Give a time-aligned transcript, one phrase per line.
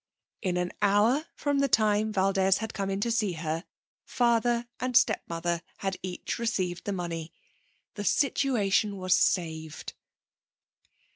[0.41, 3.65] In an hour from the time Valdez had come in to see her,
[4.03, 7.31] father and stepmother had each received the money.
[7.93, 9.93] The situation was saved.